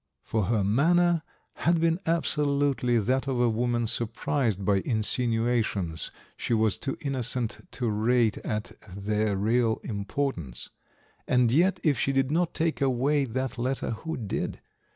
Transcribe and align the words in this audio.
For 0.23 0.45
her 0.45 0.63
manner 0.63 1.21
had 1.57 1.79
been 1.79 1.99
absolutely 2.07 2.97
that 2.97 3.27
of 3.27 3.39
a 3.39 3.47
woman 3.47 3.85
surprised 3.85 4.65
by 4.65 4.77
insinuations 4.77 6.09
she 6.35 6.55
was 6.55 6.79
too 6.79 6.97
innocent 7.01 7.67
to 7.73 7.87
rate 7.87 8.39
at 8.39 8.71
their 8.97 9.37
real 9.37 9.79
importance; 9.83 10.71
and 11.27 11.51
yet 11.51 11.79
if 11.83 11.99
she 11.99 12.13
did 12.13 12.31
not 12.31 12.55
take 12.55 12.81
away 12.81 13.25
that 13.25 13.59
letter 13.59 13.91
who 13.91 14.17
did? 14.17 14.59